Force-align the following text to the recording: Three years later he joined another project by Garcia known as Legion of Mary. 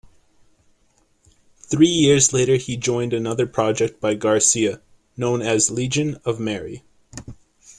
Three 1.69 1.85
years 1.87 2.33
later 2.33 2.55
he 2.55 2.75
joined 2.75 3.13
another 3.13 3.45
project 3.45 4.01
by 4.01 4.15
Garcia 4.15 4.81
known 5.15 5.43
as 5.43 5.69
Legion 5.69 6.15
of 6.25 6.39
Mary. 6.39 6.81